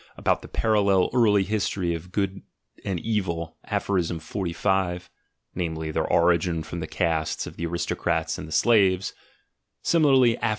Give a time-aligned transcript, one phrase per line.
[0.17, 2.41] about the parallel early history of Good
[2.83, 3.83] and Evil, Aph.
[3.85, 5.11] 45
[5.53, 9.13] (namely, their origin from the castes of the aristocrats and the slaves);
[9.83, 10.49] simi larly, Aph.